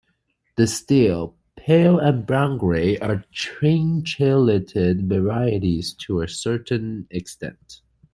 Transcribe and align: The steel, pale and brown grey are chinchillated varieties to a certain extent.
The 0.55 0.65
steel, 0.65 1.35
pale 1.55 1.99
and 1.99 2.25
brown 2.25 2.57
grey 2.57 2.97
are 2.97 3.23
chinchillated 3.31 5.07
varieties 5.07 5.93
to 6.07 6.21
a 6.21 6.27
certain 6.27 7.05
extent. 7.11 7.81